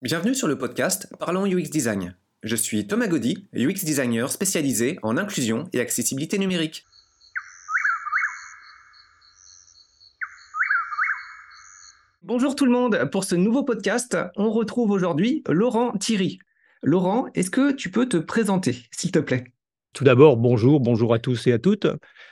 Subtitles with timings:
[0.00, 2.14] Bienvenue sur le podcast Parlons UX Design.
[2.44, 6.86] Je suis Thomas Gaudy, UX designer spécialisé en inclusion et accessibilité numérique.
[12.22, 16.38] Bonjour tout le monde, pour ce nouveau podcast, on retrouve aujourd'hui Laurent Thierry.
[16.84, 19.52] Laurent, est-ce que tu peux te présenter, s'il te plaît?
[19.94, 21.88] Tout d'abord, bonjour, bonjour à tous et à toutes.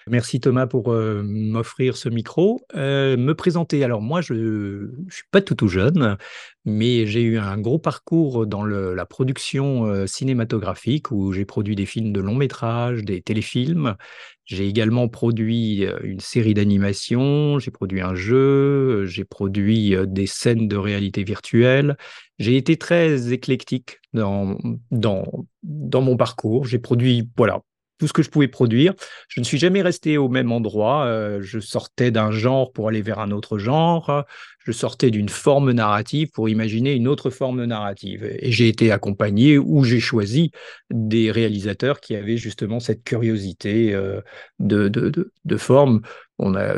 [0.09, 2.61] Merci Thomas pour euh, m'offrir ce micro.
[2.77, 6.17] Euh, me présenter, alors moi je ne suis pas tout tout jeune,
[6.65, 11.87] mais j'ai eu un gros parcours dans la production euh, cinématographique où j'ai produit des
[11.87, 13.97] films de long métrage, des téléfilms.
[14.45, 20.77] J'ai également produit une série d'animation, j'ai produit un jeu, j'ai produit des scènes de
[20.77, 21.97] réalité virtuelle.
[22.39, 24.57] J'ai été très éclectique dans,
[24.93, 26.65] dans, dans mon parcours.
[26.65, 27.63] J'ai produit, voilà,
[27.99, 28.95] tout ce que je pouvais produire.
[29.29, 31.05] Je ne suis jamais resté au même endroit.
[31.07, 34.25] Euh, je sortais d'un genre pour aller vers un autre genre.
[34.59, 38.29] Je sortais d'une forme narrative pour imaginer une autre forme narrative.
[38.41, 40.51] Et j'ai été accompagné ou j'ai choisi
[40.91, 44.21] des réalisateurs qui avaient justement cette curiosité euh,
[44.59, 46.03] de, de, de, forme.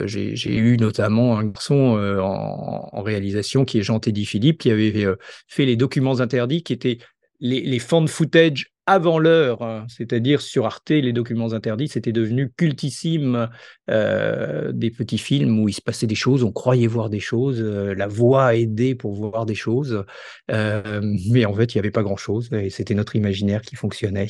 [0.05, 5.06] J'ai eu notamment un garçon euh, en, réalisation qui est Jean-Teddy Philippe, qui avait
[5.47, 6.98] fait les documents interdits, qui étaient
[7.41, 12.50] les, les fan footage avant l'heure, hein, c'est-à-dire sur Arte, les documents interdits, c'était devenu
[12.56, 13.50] cultissime
[13.91, 17.61] euh, des petits films où il se passait des choses, on croyait voir des choses,
[17.61, 20.06] euh, la voix a aidé pour voir des choses,
[20.50, 24.27] euh, mais en fait, il n'y avait pas grand-chose et c'était notre imaginaire qui fonctionnait.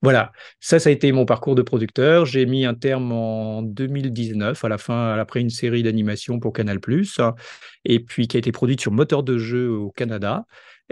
[0.00, 2.24] Voilà, ça, ça a été mon parcours de producteur.
[2.24, 6.78] J'ai mis un terme en 2019, à la fin, après une série d'animation pour Canal+,
[7.84, 10.44] et puis qui a été produite sur moteur de jeu au Canada.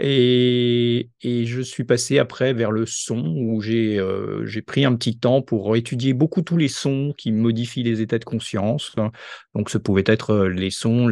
[0.03, 5.43] Et, je suis passé après vers le son, où euh, j'ai pris un petit temps
[5.43, 8.95] pour étudier beaucoup tous les sons qui modifient les états de conscience.
[9.53, 11.11] Donc, ce pouvait être euh, les sons,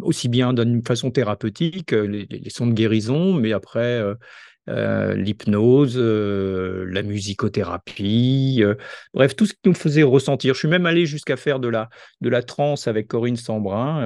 [0.00, 4.02] aussi bien d'une façon thérapeutique, euh, les, sons de guérison, mais après,
[4.68, 8.74] l'hypnose, euh, la musicothérapie, euh,
[9.14, 10.54] bref, tout ce qui nous faisait ressentir.
[10.54, 11.88] Je suis même allé jusqu'à faire de la,
[12.20, 14.00] de la transe avec Corinne Sambrin.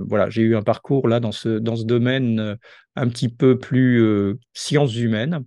[0.00, 2.56] voilà, j'ai eu un parcours là dans ce, dans ce domaine
[2.96, 5.44] un petit peu plus sciences humaines.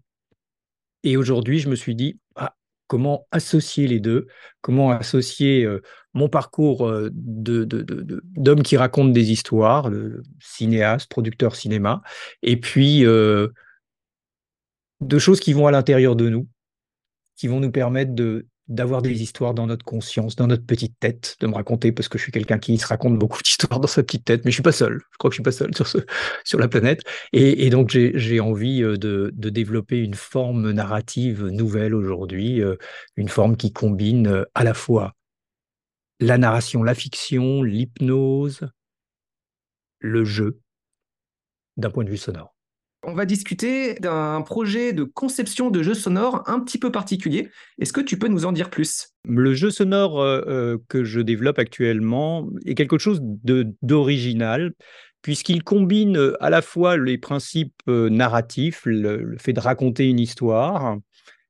[1.04, 2.56] Et aujourd'hui, je me suis dit, ah,
[2.88, 4.28] comment associer les deux,
[4.62, 5.68] comment associer
[6.14, 9.92] mon parcours d'homme de, de, qui raconte des histoires,
[10.40, 12.02] cinéaste, producteur cinéma,
[12.42, 13.06] et puis
[15.08, 16.48] de choses qui vont à l'intérieur de nous,
[17.36, 21.36] qui vont nous permettre de d'avoir des histoires dans notre conscience, dans notre petite tête,
[21.42, 24.04] de me raconter, parce que je suis quelqu'un qui se raconte beaucoup d'histoires dans sa
[24.04, 25.02] petite tête, mais je suis pas seul.
[25.12, 25.98] Je crois que je suis pas seul sur, ce,
[26.46, 27.02] sur la planète.
[27.34, 32.76] Et, donc, j'ai envie euh, de, de, développer une forme narrative nouvelle aujourd'hui, euh,
[33.18, 35.14] une forme qui combine euh, à la fois
[36.20, 38.62] la narration, la fiction, l'hypnose,
[40.00, 40.60] le jeu,
[41.76, 42.53] d'un point de vue sonore.
[43.06, 47.50] On va discuter d'un projet de conception de jeu sonore un petit peu particulier.
[47.80, 49.10] Est-ce que tu peux nous en dire plus?
[49.28, 53.20] Le jeu sonore euh, euh, que je développe actuellement est quelque chose
[53.82, 54.72] d'original
[55.22, 60.98] puisqu'il combine euh, à la fois les principes narratifs, le, fait de raconter une histoire,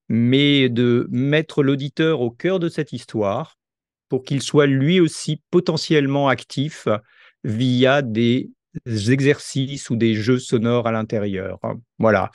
[0.10, 3.58] mais de mettre l'auditeur au cœur de cette histoire
[4.10, 6.88] pour qu'il soit lui aussi potentiellement actif
[7.44, 8.50] via des
[8.86, 11.60] exercices ou des jeux sonores à l'intérieur.
[11.64, 11.76] Hein.
[12.00, 12.32] Voilà.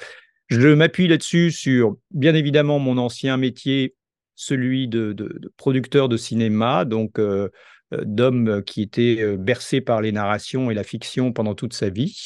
[0.49, 3.95] Je m'appuie là-dessus sur, bien évidemment, mon ancien métier,
[4.35, 5.15] celui de,
[5.57, 7.51] producteur de cinéma, donc euh,
[7.93, 11.91] euh, d'homme qui était euh, bercé par les narrations et la fiction pendant toute sa
[11.91, 12.17] vie.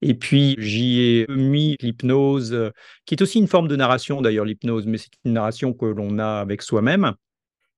[0.00, 2.70] Et puis, j'y ai mis l'hypnose,
[3.04, 6.18] qui est aussi une forme de narration d'ailleurs, l'hypnose, mais c'est une narration que l'on
[6.18, 7.12] a avec soi-même.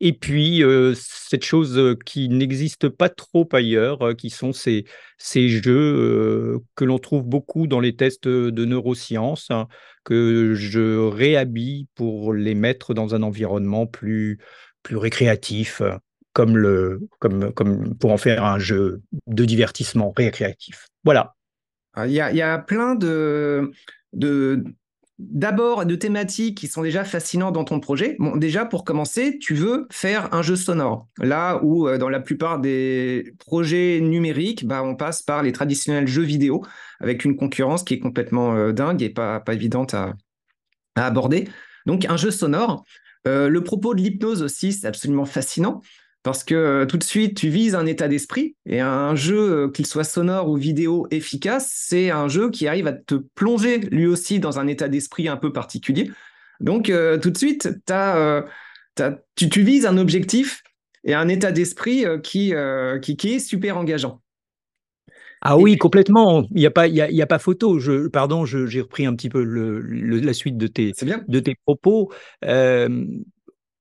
[0.04, 4.84] Et puis, euh, cette chose euh, qui n'existe pas trop ailleurs, euh, qui sont ces,
[5.16, 9.68] ces jeux que l'on trouve beaucoup dans les tests de neurosciences, hein,
[10.02, 14.40] que je réhabille pour les mettre dans un environnement plus,
[14.82, 15.82] plus récréatif,
[16.32, 20.88] comme, le, comme, comme pour en faire un jeu de divertissement récréatif.
[21.04, 21.36] Voilà.
[21.94, 23.70] Ah, il y a, y a plein de,
[24.14, 24.64] de,
[25.30, 28.16] d'abord de thématiques qui sont déjà fascinantes dans ton projet.
[28.18, 31.06] Bon, déjà, pour commencer, tu veux faire un jeu sonore.
[31.18, 36.06] Là où, euh, dans la plupart des projets numériques, bah, on passe par les traditionnels
[36.06, 36.64] jeux vidéo
[37.00, 40.14] avec une concurrence qui est complètement euh, dingue et pas, évidente à,
[40.96, 41.48] aborder.
[41.86, 42.84] Donc, un jeu sonore.
[43.26, 45.80] Euh, le propos de l'hypnose aussi, c'est absolument fascinant.
[46.22, 49.68] Parce que euh, tout de suite, tu vises un état d'esprit et un jeu, euh,
[49.68, 54.06] qu'il soit sonore ou vidéo efficace, c'est un jeu qui arrive à te plonger lui
[54.06, 56.10] aussi dans un état d'esprit un peu particulier.
[56.60, 57.68] Donc euh, tout de suite,
[59.34, 60.62] tu, vises un objectif
[61.02, 62.54] et un état d'esprit qui,
[63.02, 64.22] qui, est super engageant.
[65.44, 66.46] Ah oui, complètement.
[66.52, 67.80] Il n'y a, pas, il y a, pas photo.
[67.80, 70.92] Je, pardon, j'ai repris un petit peu le, la suite de tes,
[71.26, 72.12] de tes propos.
[72.44, 73.04] Euh,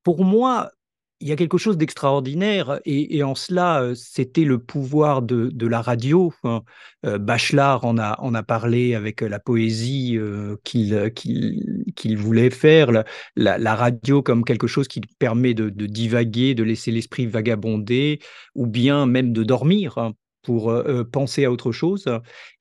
[0.01, 0.71] pour moi,
[1.21, 5.81] il y a quelque chose d'extraordinaire et, en cela, euh, c'était le pouvoir de, la
[5.81, 6.33] radio.
[6.45, 10.17] Euh, Bachelard en a, en a parlé avec la poésie
[10.63, 13.03] qu'il voulait faire,
[13.35, 18.19] la, radio comme quelque chose qui permet de, de divaguer, de laisser l'esprit vagabonder
[18.55, 19.97] ou bien même de dormir.
[19.97, 20.13] Hein
[20.43, 20.73] pour
[21.11, 22.05] penser à autre chose.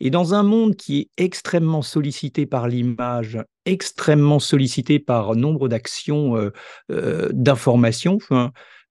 [0.00, 6.50] Et dans un monde qui est extrêmement sollicité par l'image, extrêmement sollicité par nombre d'actions,
[6.88, 8.18] d'informations,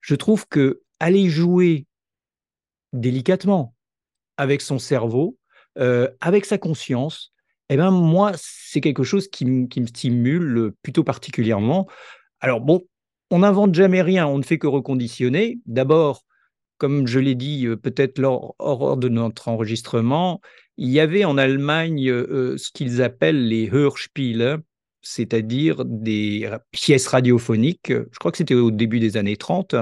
[0.00, 1.86] je trouve que aller jouer
[2.92, 3.74] délicatement
[4.36, 5.36] avec son cerveau,
[6.20, 7.32] avec sa conscience,
[7.68, 11.88] eh ben moi, c'est quelque chose qui, qui me stimule plutôt particulièrement.
[12.40, 12.84] Alors bon,
[13.30, 15.60] on n'invente jamais rien, on ne fait que reconditionner.
[15.66, 16.24] D'abord,
[16.80, 18.56] comme je l'ai dit euh, peut-être lors,
[18.96, 20.40] de notre enregistrement,
[20.78, 24.58] il y avait en Allemagne euh, euh, ce qu'ils appellent les Hörspiele,
[25.02, 29.74] c'est-à-dire des pièces radiophoniques, je crois que c'était au début des années 30,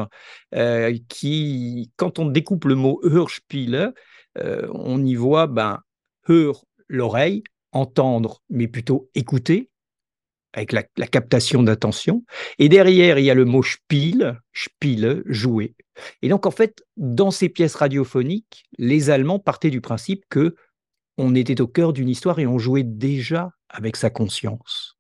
[1.09, 3.95] qui, quand on découpe le mot Hörspiele,
[4.37, 5.81] on y voit ben,
[6.29, 7.43] hör, l'oreille,
[7.73, 9.71] entendre, mais plutôt écouter,
[10.59, 12.25] avec la, captation d'attention.
[12.59, 15.75] Et derrière, il y a le mot Spiel, Spiele, jouer.
[16.23, 20.55] Et donc, en fait, dans ces pièces radiophoniques, les Allemands partaient du principe que
[21.17, 24.97] on était au cœur d'une histoire et on jouait déjà avec sa conscience.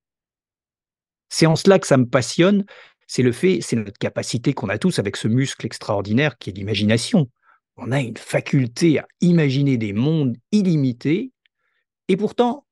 [1.28, 2.64] C'est en cela que ça me passionne,
[3.06, 6.54] c'est le fait, c'est notre capacité qu'on a tous avec ce muscle extraordinaire qui est
[6.54, 7.30] l'imagination.
[7.76, 11.32] On a une faculté à imaginer des mondes illimités,
[12.08, 12.66] et pourtant,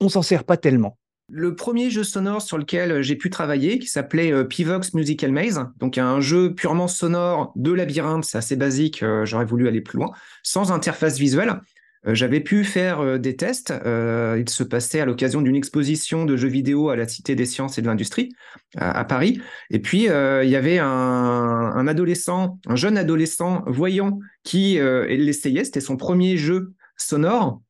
[0.00, 0.97] on s'en sert pas tellement.
[1.30, 5.30] Le premier jeu sonore sur lequel euh, j'ai pu travailler, qui s'appelait euh, Pivox Musical
[5.30, 9.82] Maze, donc un jeu purement sonore de labyrinthe, c'est assez basique, euh, j'aurais voulu aller
[9.82, 10.10] plus loin,
[10.42, 11.60] sans interface visuelle.
[12.06, 13.74] J'avais pu faire des tests.
[13.84, 17.76] il se passait à l'occasion d'une exposition de jeux vidéo à la Cité des Sciences
[17.76, 18.30] et de l'Industrie
[18.76, 19.42] à, Paris.
[19.70, 24.78] Et puis il y avait un, adolescent, un jeune adolescent voyant qui
[25.08, 25.64] l'essayait.
[25.64, 27.60] C'était son premier jeu sonore.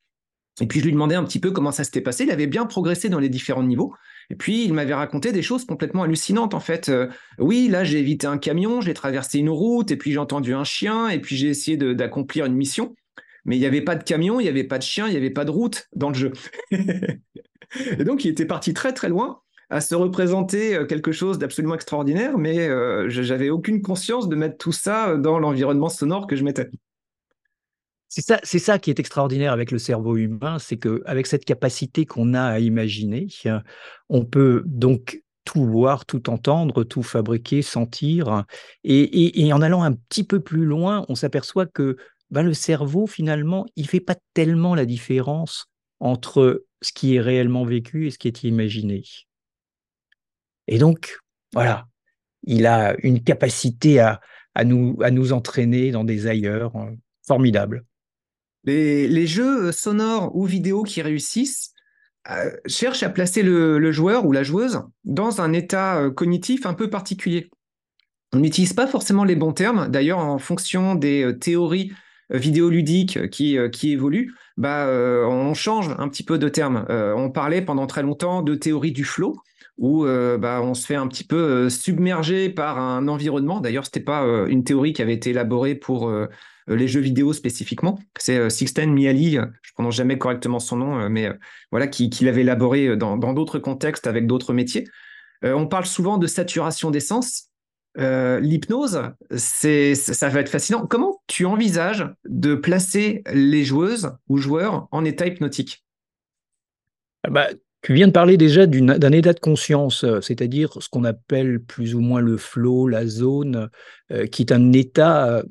[0.60, 2.24] Et puis je lui demandais un petit peu comment ça s'était passé.
[2.24, 3.94] Il avait bien progressé dans les différents niveaux.
[4.30, 6.88] Et puis il m'avait raconté des choses complètement hallucinantes en fait.
[6.88, 7.08] Euh,
[7.38, 10.64] oui, là j'ai évité un camion, j'ai traversé une route, et puis j'ai entendu un
[10.64, 12.94] chien, et puis j'ai essayé d'accomplir une mission.
[13.44, 15.16] Mais il n'y avait pas de camion, il n'y avait pas de chien, il n'y
[15.16, 16.32] avait pas de route dans le jeu.
[16.70, 19.40] et donc il était parti très très loin
[19.70, 24.56] à se représenter euh, quelque chose d'absolument extraordinaire, mais euh, j'avais aucune conscience de mettre
[24.56, 26.70] tout ça dans l'environnement sonore que je mettais.
[28.08, 31.44] C'est ça, c'est ça qui est extraordinaire avec le cerveau humain, c'est que avec cette
[31.44, 33.28] capacité qu'on a à imaginer,
[34.08, 38.44] on peut donc tout voir, tout entendre, tout fabriquer, sentir.
[38.84, 41.96] Et, en allant un petit peu plus loin, on s'aperçoit que
[42.30, 45.66] ben, le cerveau, finalement, il fait pas tellement la différence
[46.00, 49.04] entre ce qui est réellement vécu et ce qui est imaginé.
[50.66, 51.18] Et donc,
[51.54, 51.88] voilà,
[52.44, 54.20] il a une capacité à,
[54.64, 56.90] nous, à nous entraîner dans des ailleurs euh,
[57.26, 57.84] formidables.
[58.68, 61.72] Les, jeux sonores ou vidéo qui réussissent
[62.30, 66.74] euh, cherchent à placer le, joueur ou la joueuse dans un état euh, cognitif un
[66.74, 67.50] peu particulier.
[68.34, 71.92] On n'utilise pas forcément les bons termes, d'ailleurs en fonction des euh, théories
[72.30, 76.84] vidéoludiques qui, qui évoluent, bah, on change un petit peu de termes.
[76.90, 79.40] on parlait pendant très longtemps de théorie du flow,
[79.78, 83.60] où bah, on se fait un petit peu submerger par un environnement.
[83.60, 86.10] D'ailleurs, ce n'était pas une théorie qui avait été élaborée pour
[86.68, 87.98] euh, les jeux vidéo spécifiquement.
[88.18, 91.30] C'est euh, Sixten Miali, je ne prononce jamais correctement son nom, euh, mais
[91.70, 94.88] voilà, qui, l'avait élaboré dans d'autres contextes avec d'autres métiers.
[95.42, 97.44] on parle souvent de saturation d'essence.
[97.96, 99.02] L'hypnose,
[99.36, 100.86] ça va être fascinant.
[100.86, 105.84] Comment tu envisages de placer les joueuses ou joueurs en état hypnotique?
[107.24, 107.48] Ah bah,
[107.82, 112.00] tu viens de parler déjà d'un état de conscience, c'est-à-dire ce qu'on appelle plus ou
[112.00, 113.68] moins le flow, la zone,
[114.32, 115.42] qui est un état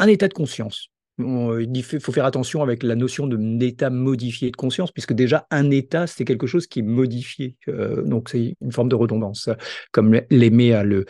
[0.00, 0.88] un état de conscience.
[1.18, 6.06] Il faut faire attention avec la notion d'état modifié de conscience, puisque déjà un état,
[6.06, 7.56] c'est quelque chose qui est modifié.
[7.68, 9.50] Euh, donc c'est une forme de redondance,
[9.92, 11.04] comme l'aimait à le,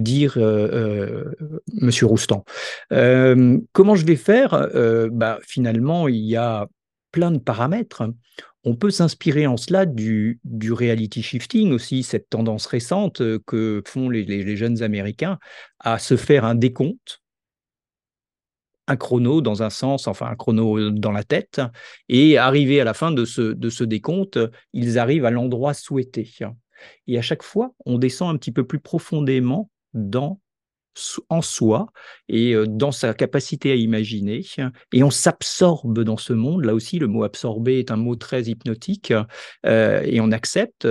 [0.00, 2.44] dire euh, euh, Monsieur Roustan.
[2.90, 4.68] comment je vais faire?
[5.12, 6.66] Bah, Finalement, il y a
[7.12, 8.02] plein de paramètres.
[8.64, 14.08] On peut s'inspirer en cela du, du, reality shifting aussi, cette tendance récente que font
[14.08, 15.38] les, jeunes Américains
[15.80, 17.22] à se faire un décompte
[18.88, 21.60] un chrono dans un sens, enfin un chrono dans la tête,
[22.08, 24.38] et arrivé à la fin de ce décompte,
[24.72, 26.28] ils arrivent à l'endroit souhaité.
[27.06, 30.40] Et à chaque fois, on descend un petit peu plus profondément dans
[31.28, 31.86] en soi
[32.28, 34.42] et dans sa capacité à imaginer.
[34.92, 36.64] Et on s'absorbe dans ce monde.
[36.64, 39.12] Là aussi, le mot absorber est un mot très hypnotique.
[39.64, 40.86] et on accepte.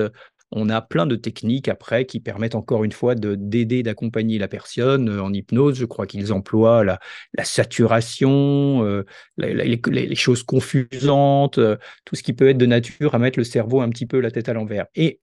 [0.54, 5.10] On a plein de techniques après qui permettent encore une fois d'aider, d'accompagner la personne
[5.20, 5.78] en hypnose.
[5.78, 7.00] Je crois qu'ils emploient la,
[7.44, 9.04] saturation,
[9.38, 11.60] les, choses confusantes,
[12.06, 14.32] tout ce qui peut être de nature à mettre le cerveau un petit peu la
[14.32, 14.88] tête à l'envers.
[14.96, 15.22] Et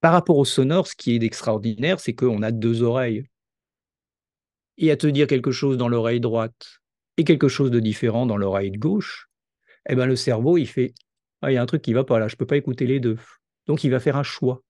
[0.00, 3.24] par rapport au sonore, ce qui est extraordinaire, c'est qu'on a deux oreilles
[4.78, 6.80] et à te dire quelque chose dans l'oreille droite
[7.16, 9.28] et quelque chose de différent dans l'oreille gauche,
[9.88, 10.94] eh ben le cerveau, il fait
[11.42, 13.00] ah, il y a un truc qui va pas là, je peux pas écouter les
[13.00, 13.18] deux.
[13.66, 14.62] Donc il va faire un choix.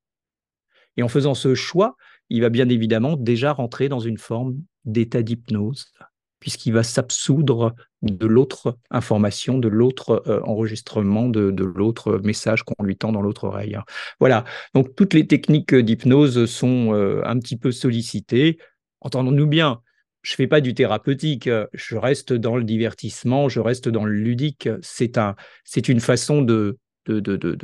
[0.97, 1.97] Et en faisant ce choix,
[2.31, 5.93] il va bien évidemment déjà rentrer dans une forme d'état d'hypnose,
[6.41, 12.83] puisqu'il va s'absoudre de l'autre information, de l'autre euh, enregistrement, de, de l'autre message qu'on
[12.83, 13.79] lui tend dans l'autre oreille.
[14.19, 14.45] Voilà,
[14.75, 18.59] donc toutes les techniques d'hypnose sont euh, un petit peu sollicitées.
[19.01, 19.81] Entendons-nous bien,
[20.25, 24.69] je fais pas du thérapeutique, je reste dans le divertissement, je reste dans le ludique.
[24.83, 27.55] C'est un, c'est une façon de, de, de, de,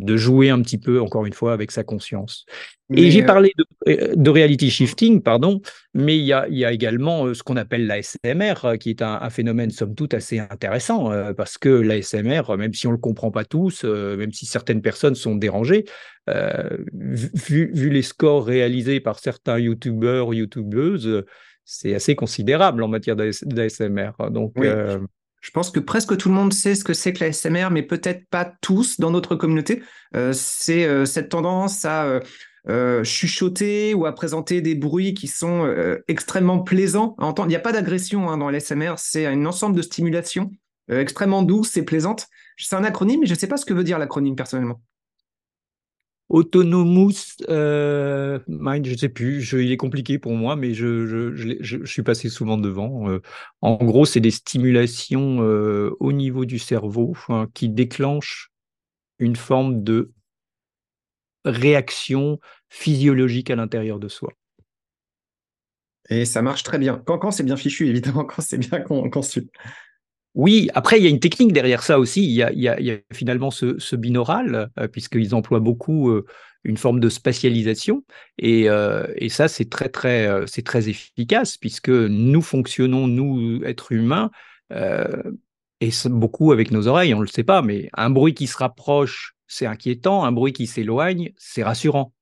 [0.00, 2.44] de jouer un petit peu, encore une fois, avec sa conscience.
[2.94, 3.52] et j'ai euh, parlé
[3.88, 5.60] euh, de, reality shifting, pardon,
[5.94, 9.30] mais il y a, y a également euh, ce qu'on appelle l'ASMR, qui est un,
[9.30, 13.44] phénomène, somme toute, assez intéressant, parce que l'ASMR, même si on ne le comprend pas
[13.44, 15.84] tous, même si certaines personnes sont dérangées,
[16.92, 21.24] vu, vu, les scores réalisés par certains youtubeurs ou youtubeuses,
[21.64, 24.12] c'est assez considérable en matière d'ASMR.
[24.30, 24.54] Donc,
[25.40, 27.82] je pense que presque tout le monde sait ce que c'est que la SMR, mais
[27.82, 29.82] peut-être pas tous dans notre communauté.
[30.14, 32.20] Euh, c'est euh, cette tendance à
[32.68, 35.74] euh, chuchoter ou à présenter des bruits qui sont
[36.08, 37.48] extrêmement plaisants à entendre.
[37.48, 40.50] Il n'y a pas d'agression hein, dans l'ASMR, c'est un ensemble de stimulations
[40.88, 42.26] extrêmement douces et plaisantes.
[42.56, 44.80] C'est un acronyme, mais je ne sais pas ce que veut dire l'acronyme personnellement.
[46.30, 52.02] Autonomous euh, Mind, je ne sais plus, il est compliqué pour moi, mais je, suis
[52.04, 53.10] passé souvent devant.
[53.10, 53.20] Euh.
[53.62, 57.16] en gros, c'est des stimulations euh, au niveau du cerveau
[57.52, 58.52] qui déclenchent
[59.18, 60.12] une forme de
[61.44, 64.32] réaction physiologique à l'intérieur de soi.
[66.10, 67.02] Et ça marche très bien.
[67.06, 69.50] Quand, quand c'est bien fichu, évidemment, quand c'est bien conçu.
[70.34, 72.24] Oui, après, il y a une technique derrière ça aussi.
[72.24, 76.24] Il y a, finalement ce, binaural, euh, puisqu'ils emploient beaucoup euh,
[76.62, 78.04] une forme de spatialisation.
[78.38, 79.90] Et, euh, ça, c'est très,
[80.46, 84.30] c'est très efficace, puisque nous fonctionnons, nous, êtres humains,
[85.80, 88.56] et beaucoup avec nos oreilles, on ne le sait pas, mais un bruit qui se
[88.56, 90.24] rapproche, c'est inquiétant.
[90.24, 92.12] Un bruit qui s'éloigne, c'est rassurant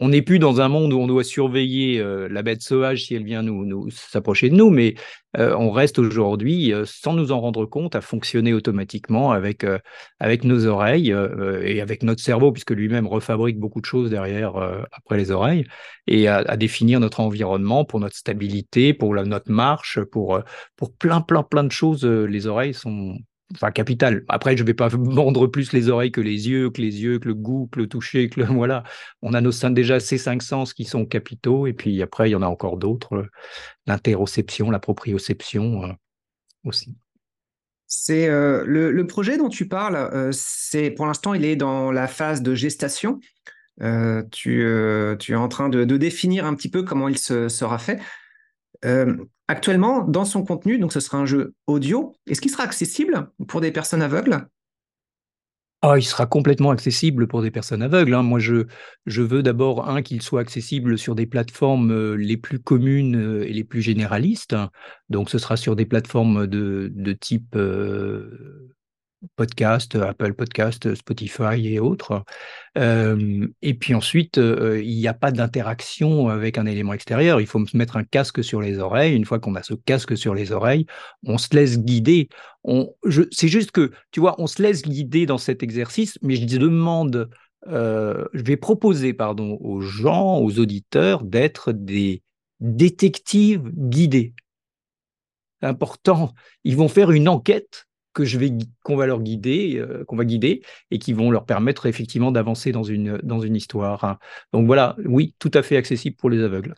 [0.00, 3.14] on n'est plus dans un monde où on doit surveiller euh, la bête sauvage si
[3.14, 4.94] elle vient nous, s'approcher de nous, mais
[5.36, 9.64] euh, on reste aujourd'hui, euh, sans nous en rendre compte, à fonctionner automatiquement avec,
[10.18, 11.14] avec nos oreilles
[11.62, 14.56] et avec notre cerveau, puisque lui-même refabrique beaucoup de choses derrière,
[14.92, 15.66] après les oreilles,
[16.06, 20.40] et à, définir notre environnement pour notre stabilité, pour notre marche, pour,
[20.76, 22.04] pour plein, plein, plein de choses.
[22.04, 23.16] les oreilles sont,
[23.52, 24.24] enfin capital.
[24.28, 27.18] Après, je ne vais pas vendre plus les oreilles que les yeux, que les yeux,
[27.18, 28.84] que le goût, que le toucher, que le voilà.
[29.22, 32.36] On a nos déjà ces cinq sens qui sont capitaux, et puis après, il y
[32.36, 33.26] en a encore d'autres,
[33.86, 35.92] l'interoception, la proprioception euh,
[36.64, 36.94] aussi.
[37.86, 39.96] C'est euh, le, projet dont tu parles.
[39.96, 43.20] Euh, c'est pour l'instant, il est dans la phase de gestation.
[44.32, 48.00] Tu, es en train de, définir un petit peu comment il se, sera fait.
[48.84, 49.16] Euh,
[49.48, 53.60] actuellement, dans son contenu, donc ce sera un jeu audio, est-ce qu'il sera accessible pour
[53.60, 54.46] des personnes aveugles?
[55.86, 58.14] Ah, il sera complètement accessible pour des personnes aveugles.
[58.14, 58.22] Hein.
[58.22, 58.64] Moi, je,
[59.06, 63.52] veux d'abord, un, qu'il soit accessible sur des plateformes euh, les plus communes euh, et
[63.52, 64.56] les plus généralistes.
[65.10, 67.54] Donc, ce sera sur des plateformes de type
[69.36, 72.24] podcast, Apple Podcast, Spotify et autres.
[72.76, 77.40] et puis ensuite, il n'y a pas d'interaction avec un élément extérieur.
[77.40, 79.14] Il faut mettre un casque sur les oreilles.
[79.14, 80.86] Une fois qu'on a ce casque sur les oreilles,
[81.26, 82.28] on se laisse guider.
[83.30, 87.28] c'est juste que, tu vois, on se laisse guider dans cet exercice, mais je demande,
[87.66, 92.22] je vais proposer, pardon, aux gens, aux auditeurs d'être des
[92.60, 94.34] détectives guidés.
[95.62, 96.34] Important.
[96.64, 98.52] Ils vont faire une enquête que je vais
[98.82, 102.72] qu'on va leur guider, euh, qu'on va guider et qui vont leur permettre effectivement d'avancer
[102.72, 104.18] dans une dans une histoire.
[104.52, 106.74] Donc voilà, oui, tout à fait accessible pour les aveugles.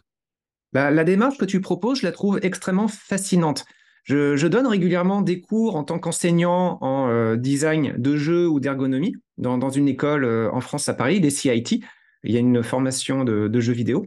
[0.72, 3.64] Bah, la démarche que tu proposes, je la trouve extrêmement fascinante.
[4.04, 9.16] Je, donne régulièrement des cours en tant qu'enseignant en euh, design de jeux ou d'ergonomie
[9.36, 11.82] dans, dans, une école euh, en France à Paris, des CIT.
[12.22, 14.06] Il y a une formation de, de jeux vidéo.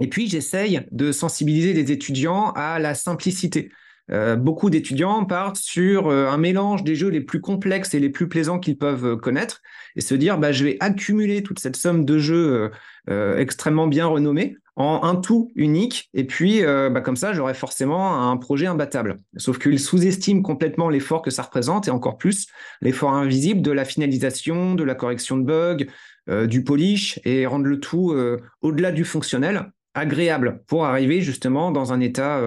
[0.00, 3.70] Et puis, j'essaye de sensibiliser les étudiants à la simplicité
[4.08, 8.58] beaucoup d'étudiants partent sur un mélange des jeux les plus complexes et les plus plaisants
[8.58, 9.62] qu'ils peuvent connaître
[9.96, 12.70] et se dire bah, je vais accumuler toute cette somme de jeux
[13.08, 16.08] extrêmement bien renommés en un tout unique.
[16.14, 19.16] Et puis, euh, bah, comme ça, j'aurais forcément un projet imbattable.
[19.36, 22.46] Sauf qu'il sous-estime complètement l'effort que ça représente et encore plus
[22.80, 25.86] l'effort invisible de la finalisation, de la correction de bugs,
[26.28, 31.70] euh, du polish et rendre le tout euh, au-delà du fonctionnel agréable pour arriver justement
[31.70, 32.40] dans un état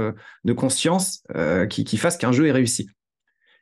[0.44, 1.24] de conscience
[1.70, 2.88] qui, qui fasse qu'un jeu est réussi.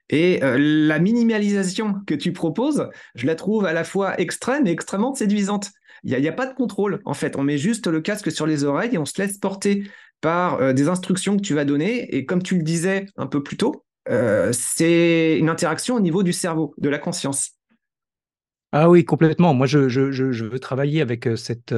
[0.10, 5.14] Et la minimalisation que tu proposes, je la trouve à la fois extrême et extrêmement
[5.14, 5.72] séduisante.
[6.04, 7.38] Il n'y a, pas de contrôle, en fait.
[7.38, 10.74] On met juste le casque sur les oreilles et on se laisse porter par euh,
[10.74, 12.14] des instructions que tu vas donner.
[12.16, 16.22] Et comme tu le disais un peu plus tôt, euh, c'est une interaction au niveau
[16.22, 17.52] du cerveau, de la conscience.
[18.76, 19.54] Ah oui, complètement.
[19.54, 19.78] Moi, je,
[20.46, 21.76] veux travailler avec euh, cette,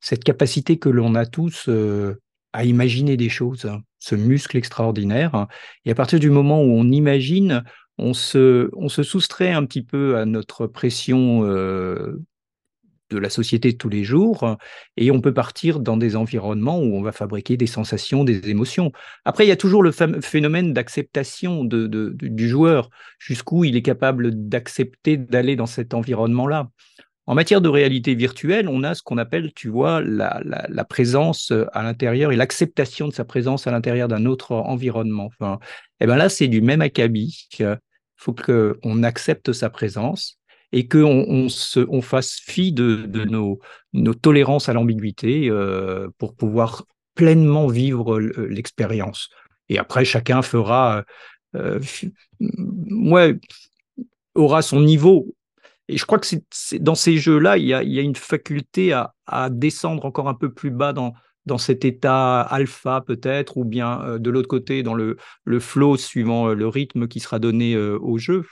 [0.00, 1.70] cette capacité que l'on a tous
[2.52, 5.46] à imaginer des choses, hein, ce muscle extraordinaire.
[5.84, 7.62] Et à partir du moment où on imagine,
[7.96, 11.44] on se, on se soustrait un petit peu à notre pression
[13.12, 14.56] de la société de tous les jours,
[14.96, 18.92] et on peut partir dans des environnements où on va fabriquer des sensations, des émotions.
[19.24, 22.88] Après, il y a toujours le phénomène d'acceptation du joueur,
[23.18, 26.70] jusqu'où il est capable d'accepter d'aller dans cet environnement-là.
[27.26, 31.52] En matière de réalité virtuelle, on a ce qu'on appelle, tu vois, la, la, présence
[31.72, 35.26] à l'intérieur et l'acceptation de sa présence à l'intérieur d'un autre environnement.
[35.26, 35.60] Enfin,
[36.00, 37.46] et eh ben là, c'est du même acabit.
[37.60, 37.78] Il
[38.16, 40.40] faut qu'on accepte sa présence
[40.72, 41.48] et qu'on on,
[41.88, 43.60] on fasse fi de, nos,
[43.92, 49.28] nos, tolérances à l'ambiguïté euh, pour pouvoir pleinement vivre l'expérience.
[49.68, 51.04] Et après, chacun fera,
[51.54, 51.78] euh,
[52.40, 53.38] ouais,
[54.34, 55.34] aura son niveau.
[55.88, 56.26] Et je crois que
[56.78, 60.52] dans ces jeux-là, il, il y, a, une faculté à, à, descendre encore un peu
[60.52, 61.12] plus bas dans,
[61.46, 65.96] dans cet état alpha peut-être, ou bien euh, de l'autre côté dans le, le flow
[65.96, 68.44] suivant euh, le rythme qui sera donné euh, au jeu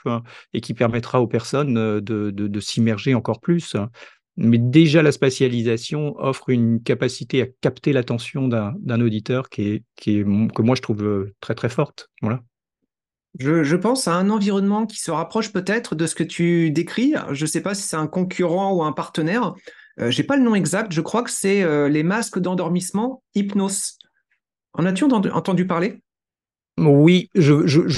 [0.53, 3.75] et qui permettra aux personnes de, de, s'immerger encore plus.
[4.37, 10.19] Mais déjà, la spatialisation offre une capacité à capter l'attention d'un auditeur qui est, qui
[10.19, 12.09] est, que moi je trouve très très forte.
[12.21, 12.41] Voilà.
[13.39, 17.13] Je, je, pense à un environnement qui se rapproche peut-être de ce que tu décris.
[17.31, 19.53] Je ne sais pas si c'est un concurrent ou un partenaire,
[19.99, 23.97] euh, j'ai pas le nom exact, je crois que c'est euh, les masques d'endormissement Hypnos.
[24.73, 26.01] En as-tu entendu, parler?
[26.77, 27.53] Oui, je,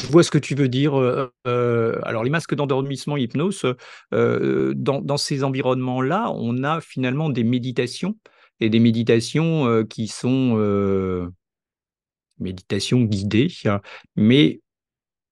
[0.10, 0.96] vois ce que tu veux dire.
[0.96, 3.64] Euh, alors, les masques d'endormissement hypnose,
[4.12, 8.18] dans, ces environnements-là, on a finalement des méditations
[8.60, 10.58] et des méditations qui sont
[12.40, 13.50] méditations guidées,
[14.16, 14.63] mais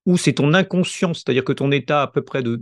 [0.05, 2.57] ou c'est ton inconscient, c'est-à-dire que ton état à peu près de,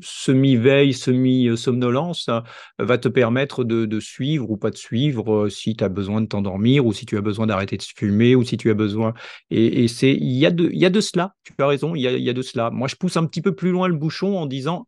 [0.00, 2.40] semi-veille, semi-somnolence euh,
[2.78, 6.26] va te permettre de, suivre ou pas de suivre euh, si tu as besoin de
[6.26, 9.12] t'endormir ou si tu as besoin d'arrêter de fumer ou si tu as besoin.
[9.50, 12.08] Et, c'est il y, a de, y a de cela, tu as raison, il y
[12.08, 12.70] a, y a de cela.
[12.70, 14.86] Moi, je pousse un petit peu plus loin le bouchon en disant,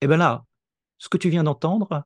[0.00, 0.44] eh ben là,
[0.98, 2.04] ce que tu viens d'entendre,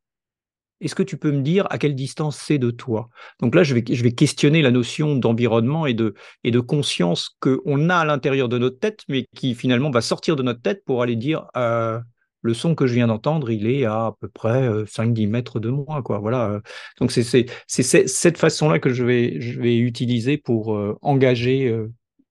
[0.82, 3.08] est-ce que tu peux me dire à quelle distance c'est de toi?
[3.40, 6.14] Donc là, je vais, questionner la notion d'environnement et de,
[6.44, 10.36] et de conscience qu'on a à l'intérieur de notre tête, mais qui finalement va sortir
[10.36, 12.00] de notre tête pour aller dire euh,
[12.42, 15.60] le son que je viens d'entendre, il est à à peu près 5-10 euh, mètres
[15.60, 16.02] de moi.
[16.02, 16.18] Quoi.
[16.18, 16.60] Voilà.
[16.98, 21.74] Donc c'est cette façon-là que je vais, utiliser pour euh, engager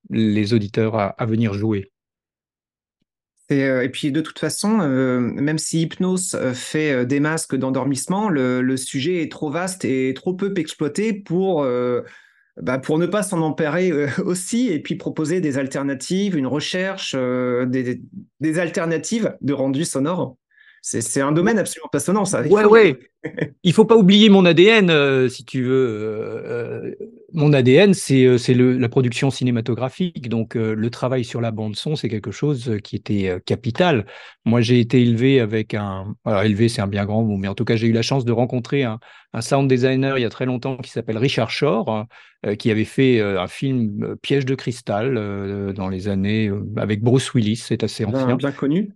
[0.09, 1.90] les auditeurs à venir jouer.
[3.51, 8.29] Euh, et, puis de toute façon, euh, même si Hypnose euh, fait des masques d'endormissement,
[8.29, 11.65] le, sujet est trop vaste et trop peu exploité pour,
[12.61, 13.91] bah, pour ne pas s'en emparer
[14.25, 18.01] aussi et puis proposer des alternatives, une recherche, des,
[18.39, 20.37] des, alternatives de rendu sonore.
[20.81, 22.43] C'est un domaine absolument passionnant, ça.
[22.43, 22.97] Il ouais, ouais.
[23.61, 26.97] Il faut pas oublier mon ADN, si tu veux.
[27.35, 30.29] Euh, euh, mon ADN, c'est la production cinématographique.
[30.29, 34.05] Donc, le travail sur la bande-son, c'est quelque chose qui était capital.
[34.45, 36.15] Moi, j'ai été élevé avec un.
[36.25, 38.25] Alors, élevé, c'est un bien grand mot, mais en tout cas, j'ai eu la chance
[38.25, 38.99] de rencontrer un,
[39.33, 42.05] un, sound designer il y a très longtemps qui s'appelle Richard Shore,
[42.57, 47.57] qui avait fait un film Piège de cristal dans les années avec Bruce Willis.
[47.57, 48.25] C'est assez ancien.
[48.27, 48.91] Bien, bien connu.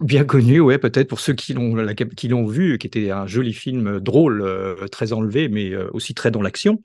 [0.00, 1.76] Bien connu, ouais, peut-être pour ceux qui l'ont
[2.16, 6.14] qui l'ont vu, qui était un joli film drôle, euh, très enlevé, mais euh, aussi
[6.14, 6.80] très dans l'action.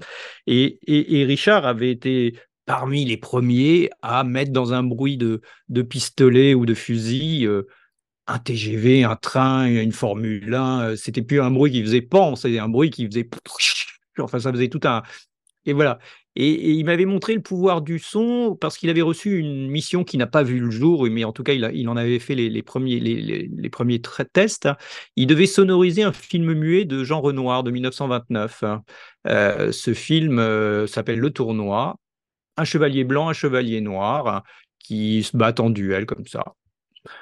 [0.48, 5.82] Et, et, Richard avait été parmi les premiers à mettre dans un bruit de, de
[5.82, 7.64] pistolet ou de fusil euh,
[8.28, 10.98] un TGV, un train, une Formule 1.
[10.98, 13.30] C'était plus un bruit qui faisait pan, c'était un bruit qui faisait.
[14.20, 15.04] Enfin, ça faisait tout un.
[15.66, 16.00] Et voilà.
[16.36, 20.18] Et, il m'avait montré le pouvoir du son parce qu'il avait reçu une mission qui
[20.18, 24.02] n'a pas vu le jour, mais en tout cas, il, en avait fait les, premiers,
[24.34, 24.70] tests.
[25.16, 28.64] Il devait sonoriser un film muet de Jean Renoir de 1929.
[29.28, 31.96] Euh, ce film euh, s'appelle Le Tournoi.
[32.58, 34.44] un chevalier blanc, un chevalier noir
[34.80, 36.44] qui se battent en duel comme ça.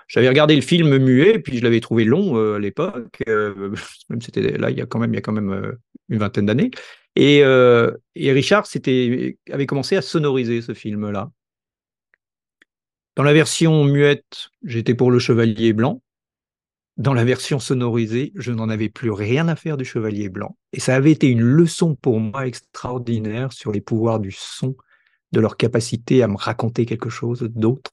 [0.08, 4.71] J'avais regardé le film muet, puis je l'avais trouvé long à l'époque, même c'était là
[4.71, 5.13] il y a quand même
[6.10, 6.71] une vingtaine d'années.
[7.15, 8.65] Et, et, Richard
[9.52, 11.32] avait commencé à sonoriser ce film-là.
[13.15, 16.02] Dans la version muette, j'étais pour le chevalier blanc.
[16.97, 20.58] Dans la version sonorisée, je n'en avais plus rien à faire du chevalier blanc.
[20.73, 24.76] Et ça avait été une leçon pour moi extraordinaire sur les pouvoirs du son,
[25.32, 27.91] de leur capacité à me raconter quelque chose d'autre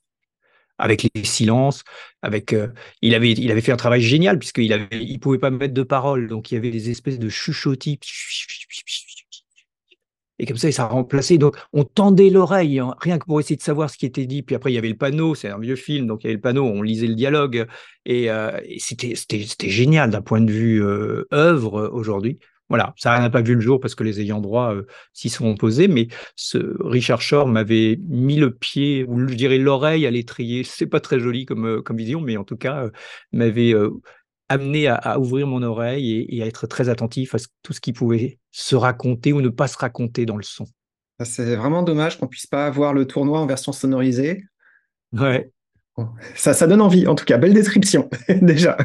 [0.77, 1.83] avec les silences,
[2.23, 2.67] avec euh,
[3.03, 5.83] il avait il avait fait un travail génial puisqu'il avait il pouvait pas mettre de
[5.83, 7.99] paroles, donc il y avait des espèces de chuchotis
[10.41, 11.37] et comme ça, ça remplacé.
[11.37, 14.41] Donc, on tendait l'oreille, hein, rien que pour essayer de savoir ce qui était dit.
[14.41, 16.37] Puis après, il y avait le panneau, c'est un vieux film, donc il y avait
[16.37, 17.67] le panneau, on lisait le dialogue.
[18.05, 22.39] Et, euh, c'était génial d'un point de vue euh, œuvre aujourd'hui.
[22.69, 25.47] Voilà, ça n'a pas vu le jour parce que les ayants droit euh, s'y sont
[25.51, 30.63] opposés, mais ce Richard Shore m'avait mis le pied, ou je dirais l'oreille à l'étrier.
[30.65, 32.89] C'est pas très joli comme, comme vision, mais en tout cas,
[33.31, 33.75] m'avait
[34.51, 38.39] amené à, ouvrir mon oreille et, à être très attentif à tout ce qui pouvait
[38.51, 40.65] se raconter ou ne pas se raconter dans le son.
[41.23, 44.43] C'est vraiment dommage qu'on puisse pas avoir le tournoi en version sonorisée.
[45.13, 45.51] Ouais.
[46.35, 47.37] Ça, ça donne envie, en tout cas.
[47.37, 48.77] Belle description, déjà.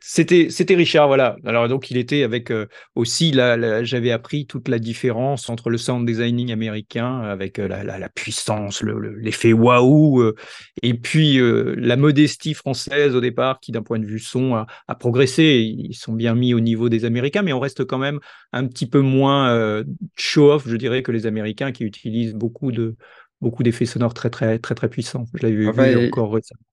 [0.00, 1.36] C'était, Richard, voilà.
[1.44, 5.78] Alors donc il était avec euh, aussi, là, j'avais appris toute la différence entre le
[5.78, 10.34] sound designing américain avec euh, la, puissance, l'effet waouh, euh,
[10.82, 11.38] et puis
[11.76, 14.66] la modestie française au départ qui d'un point de vue son a,
[14.98, 15.76] progressé.
[15.78, 18.18] Ils sont bien mis au niveau des Américains, mais on reste quand même
[18.52, 19.84] un petit peu moins
[20.16, 22.96] show-off, je dirais, que les Américains qui utilisent beaucoup de
[23.40, 25.26] beaucoup d'effets sonores très très très très puissants.
[25.34, 26.67] Je l'avais vu, ah encore récemment.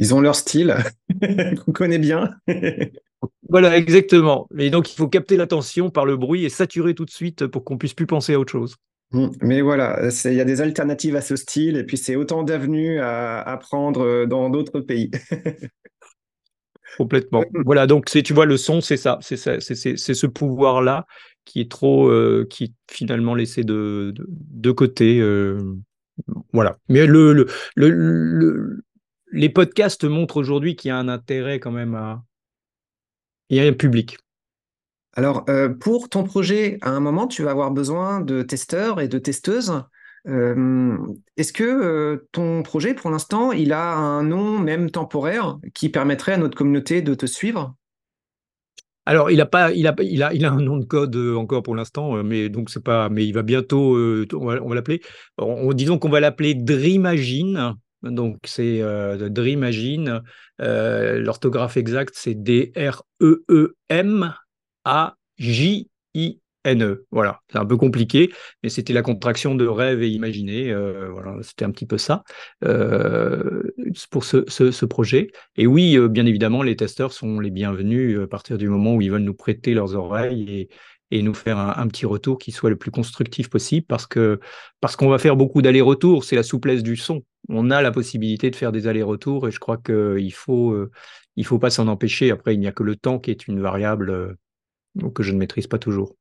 [0.00, 0.74] Ils ont leur style
[1.64, 2.34] qu'on connaît bien.
[3.48, 4.48] voilà, exactement.
[4.58, 7.64] Et donc, il faut capter l'attention par le bruit et saturer tout de suite pour
[7.64, 8.76] qu'on puisse plus penser à autre chose.
[9.12, 9.28] Mmh.
[9.42, 13.00] Mais voilà, il y a des alternatives à ce style et puis c'est autant d'avenues
[13.00, 15.10] à, prendre dans d'autres pays.
[16.96, 17.44] Complètement.
[17.64, 21.06] Voilà, donc tu vois, le son, c'est ça, c'est ce pouvoir-là
[21.44, 25.20] qui est trop, euh, qui est finalement laissé de, de, côté.
[25.20, 25.76] Euh,
[26.52, 26.78] voilà.
[26.88, 28.82] Mais le, le, le,
[29.32, 32.22] les podcasts montrent aujourd'hui qu'il y a un intérêt quand même à.
[33.48, 34.18] Il y a un public.
[35.14, 39.08] Alors, euh, pour ton projet, à un moment, tu vas avoir besoin de testeurs et
[39.08, 39.82] de testeuses.
[40.28, 40.96] Euh,
[41.36, 46.34] est-ce que euh, ton projet, pour l'instant, il a un nom même temporaire qui permettrait
[46.34, 47.74] à notre communauté de te suivre?
[49.06, 51.64] Alors, il a pas, il a, il a, il a un nom de code encore
[51.64, 55.00] pour l'instant, mais donc c'est pas, mais il va bientôt, on va, l'appeler.
[55.74, 57.74] disons qu'on va l'appeler Dreamagine.
[58.02, 60.22] Donc, c'est euh, Dreamagine.
[60.60, 62.96] Euh, l'orthographe exacte, c'est D-R-E-E-M-A-J-I-N-E.
[67.10, 68.32] Voilà, c'est un peu compliqué,
[68.62, 70.70] mais c'était la contraction de rêve et imaginer.
[70.70, 72.22] Euh, voilà, c'était un petit peu ça
[74.10, 75.30] pour ce, projet.
[75.56, 79.10] Et oui, bien évidemment, les testeurs sont les bienvenus à partir du moment où ils
[79.10, 80.68] veulent nous prêter leurs oreilles
[81.10, 84.06] et, nous faire un, petit retour qui soit le plus constructif possible parce
[84.80, 86.24] parce qu'on va faire beaucoup d'allers-retours.
[86.24, 87.24] C'est la souplesse du son.
[87.48, 90.90] On a la possibilité de faire des allers-retours et je crois qu'il faut euh,
[91.36, 92.30] il faut pas s'en empêcher.
[92.30, 94.34] Après, il n'y a que le temps qui est une variable euh,
[95.14, 96.16] que je ne maîtrise pas toujours.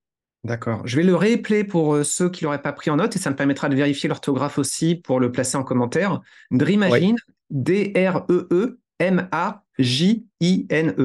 [0.45, 0.81] D'accord.
[0.85, 3.29] Je vais le réépeler pour euh, ceux qui l'auraient pas pris en note et ça
[3.29, 6.21] me permettra de vérifier l'orthographe aussi pour le placer en commentaire.
[6.51, 7.17] Dreamagine,
[7.49, 8.79] D-R-E-E-M-A-J-I-N-E.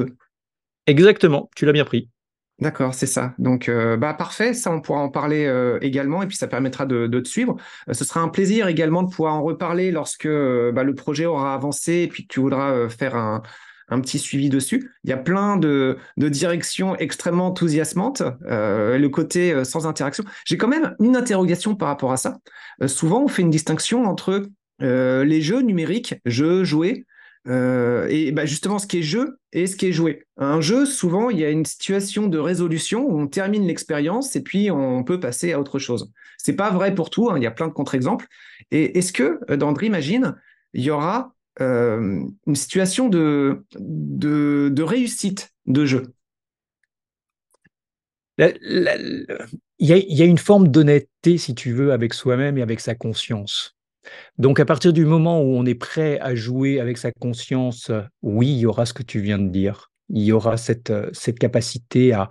[0.05, 0.15] -E.
[0.87, 2.09] Exactement, tu l'as bien pris.
[2.59, 3.33] D'accord, c'est ça.
[3.37, 4.53] Donc, euh, bah parfait.
[4.53, 7.57] Ça, on pourra en parler euh, également, et puis ça permettra de, te suivre.
[7.89, 11.53] Euh, ce sera un plaisir également de pouvoir en reparler lorsque bah, le projet aura
[11.53, 13.41] avancé, et puis que tu voudras faire un,
[14.01, 14.89] petit suivi dessus.
[15.03, 18.23] Il y a plein de, directions extrêmement enthousiasmantes.
[18.41, 20.23] le côté sans interaction.
[20.45, 22.37] J'ai quand même une interrogation par rapport à ça.
[22.87, 24.47] souvent, on fait une distinction entre
[24.79, 27.05] les jeux numériques, jeux joués,
[27.47, 30.23] euh, et bah, justement, ce qui est jeu et ce qui est joué.
[30.37, 34.41] Un jeu, souvent, il y a une situation de résolution où on termine l'expérience et
[34.41, 36.11] puis on peut passer à autre chose.
[36.37, 38.27] C'est pas vrai pour tout, hein, il y a plein de contre-exemples.
[38.71, 40.35] Et est-ce que euh, dans Dreamagine,
[40.73, 46.13] il y aura euh, une situation de, de, réussite de jeu?
[48.37, 53.74] Il y, a une forme d'honnêteté, si tu veux, avec soi-même et avec sa conscience.
[54.37, 57.91] Donc à partir du moment où on est prêt à jouer avec sa conscience,
[58.21, 59.91] oui, il y aura ce que tu viens de dire.
[60.09, 62.29] Il y aura cette, euh, cette capacité à,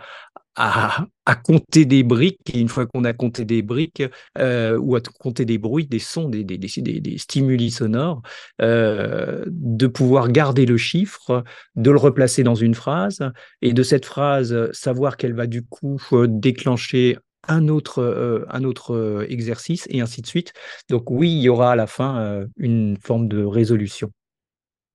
[0.56, 4.04] à, compter des briques, et une fois qu'on a compté des briques,
[4.38, 8.22] euh, ou à compter des bruits, des sons, des, des, des, stimuli sonores,
[8.62, 11.42] euh, de pouvoir garder le chiffre,
[11.74, 13.18] de le replacer dans une phrase,
[13.62, 19.86] et de cette phrase, savoir qu'elle va du coup déclencher un autre, un autre exercice
[19.90, 20.52] et ainsi de suite.
[20.88, 24.10] Donc oui, il y aura à la fin une forme de résolution.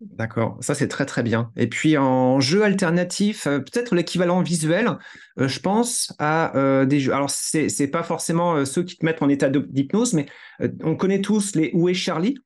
[0.02, 1.52] D'accord, ça c'est très très bien.
[1.58, 4.98] Et puis en jeu alternatif, peut-être l'équivalent visuel,
[5.36, 7.14] je pense à des jeux.
[7.14, 10.28] Alors c'est c'est pas forcément ceux qui te mettent en état d'hypnose, mais
[10.84, 12.38] on connaît tous les Où est Charlie?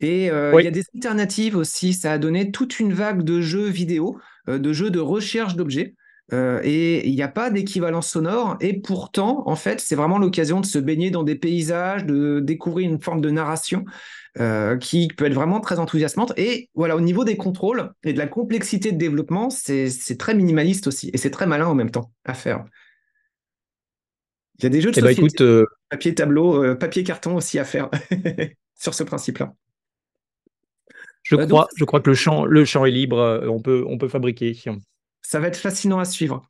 [0.00, 1.92] Et il y a des alternatives aussi.
[1.92, 5.94] Ça a donné toute une vague de jeux vidéo, de jeux de recherche d'objets.
[6.32, 8.56] Et il n'y a pas d'équivalent sonore.
[8.60, 12.90] Et pourtant, en fait, c'est vraiment l'occasion de se baigner dans des paysages, de découvrir
[12.90, 13.84] une forme de narration
[14.80, 16.32] qui peut être vraiment très enthousiasmante.
[16.36, 20.86] Et voilà, au niveau des contrôles et de la complexité de développement, c'est très minimaliste
[20.86, 21.10] aussi.
[21.12, 22.64] Et c'est très malin en même temps à faire.
[24.58, 27.90] Il y a des jeux de société, papier tableau, papier carton aussi à faire
[28.74, 29.54] sur ce principe-là.
[31.22, 33.84] Je, bah, crois, je crois que le champ, le champ est libre, euh, on peut,
[33.86, 34.58] on peut fabriquer.
[35.30, 36.42] Ça va être fascinant à suivre.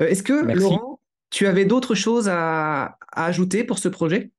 [0.00, 0.98] Euh, est-ce que, Laurent,
[1.30, 4.32] tu avais d'autres choses à, à ajouter pour ce projet?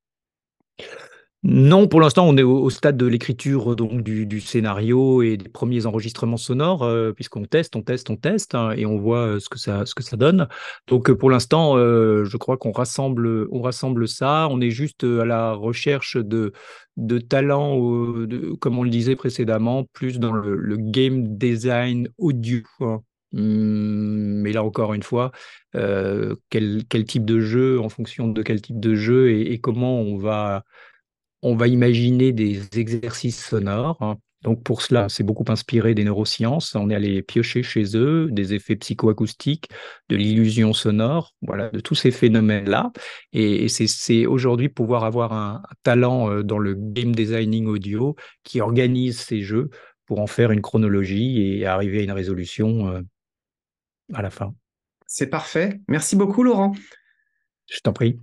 [1.42, 5.86] Non, pour l'instant, on est au, stade de l'écriture donc du, scénario et des premiers
[5.86, 9.48] enregistrements sonores, euh, puisqu'on teste, on teste, on teste, hein, et on voit euh, ce
[9.48, 10.48] que ça, ce que ça donne.
[10.86, 14.48] Donc, euh, pour l'instant, je crois qu'on rassemble, on rassemble ça.
[14.50, 16.52] On est juste à la recherche de,
[16.98, 17.78] de talents,
[18.26, 22.60] de, comme on le disait précédemment, plus dans le, game design audio.
[22.80, 23.00] Hein.
[23.34, 25.32] Hum, mais là encore une fois,
[25.72, 30.18] quel, quel, type de jeu, en fonction de quel type de jeu et comment on
[30.18, 30.64] va
[31.42, 33.98] on va imaginer des exercices sonores.
[34.00, 34.16] Hein.
[34.42, 36.74] Donc pour cela, c'est beaucoup inspiré des neurosciences.
[36.74, 39.68] On est allé piocher chez eux des effets psychoacoustiques,
[40.08, 42.92] de l'illusion sonore, voilà, de tous ces phénomènes-là.
[43.32, 49.20] Et, c'est aujourd'hui pouvoir avoir un, talent euh, dans le game designing audio qui organise
[49.20, 49.70] ces jeux
[50.06, 53.00] pour en faire une chronologie et arriver à une résolution euh,
[54.14, 54.54] à la fin.
[55.06, 55.80] C'est parfait.
[55.88, 56.74] Merci beaucoup, Laurent.
[57.70, 58.18] Je t'en prie.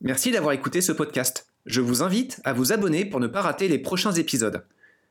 [0.00, 1.48] Merci d'avoir écouté ce podcast.
[1.66, 4.64] Je vous invite à vous abonner pour ne pas rater les prochains épisodes.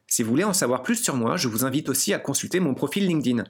[0.07, 2.73] Si vous voulez en savoir plus sur moi, je vous invite aussi à consulter mon
[2.73, 3.43] profil LinkedIn.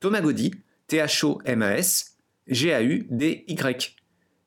[0.00, 0.52] Thomas Gaudy,
[0.88, 2.16] T-H-O-M-A-S,
[2.48, 3.96] G-A-U-D-Y.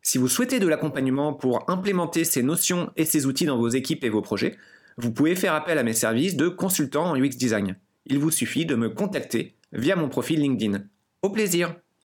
[0.01, 4.03] Si vous souhaitez de l'accompagnement pour implémenter ces notions et ces outils dans vos équipes
[4.03, 4.57] et vos projets,
[4.97, 7.75] vous pouvez faire appel à mes services de consultant en UX Design.
[8.06, 10.84] Il vous suffit de me contacter via mon profil LinkedIn.
[11.21, 11.75] Au plaisir